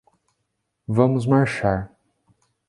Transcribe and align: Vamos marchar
Vamos 0.87 1.27
marchar 1.27 1.93